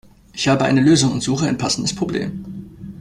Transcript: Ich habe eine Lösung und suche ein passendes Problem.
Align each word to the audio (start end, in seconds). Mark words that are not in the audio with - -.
Ich 0.33 0.47
habe 0.47 0.65
eine 0.65 0.81
Lösung 0.81 1.11
und 1.11 1.21
suche 1.21 1.45
ein 1.45 1.59
passendes 1.59 1.93
Problem. 1.93 2.43